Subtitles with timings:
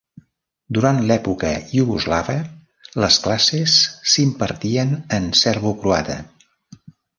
[0.77, 2.35] Durant l'època iugoslava,
[3.05, 3.77] les classes
[4.15, 6.19] s'impartien en serbocroata.